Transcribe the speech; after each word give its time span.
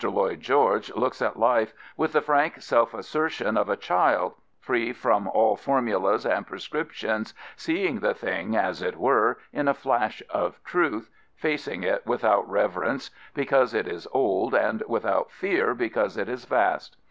Lloyd 0.09 0.39
George 0.41 0.91
looks 0.95 1.21
at 1.21 1.37
life 1.37 1.75
with 1.95 2.13
the 2.13 2.23
frank 2.23 2.59
self 2.63 2.91
assertion 2.95 3.55
of 3.55 3.69
a 3.69 3.77
child, 3.77 4.33
free 4.59 4.93
from 4.93 5.27
all 5.27 5.55
formulas 5.55 6.25
and 6.25 6.47
prescriptions, 6.47 7.35
seeing 7.55 7.99
the 7.99 8.15
thing, 8.15 8.55
as 8.57 8.81
it 8.81 8.97
were, 8.97 9.37
in 9.53 9.67
a 9.67 9.75
flash 9.75 10.23
of 10.31 10.57
truth, 10.63 11.11
facing 11.35 11.83
it 11.83 12.03
without 12.03 12.49
reverence 12.49 13.11
because 13.35 13.75
it 13.75 13.87
is 13.87 14.07
old 14.11 14.55
and 14.55 14.81
without 14.87 15.31
fear 15.31 15.75
because 15.75 16.17
it 16.17 16.27
is 16.27 16.45
vast. 16.45 16.97